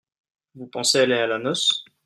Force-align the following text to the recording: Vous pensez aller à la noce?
Vous 0.55 0.65
pensez 0.65 1.01
aller 1.01 1.13
à 1.13 1.27
la 1.27 1.37
noce? 1.37 1.85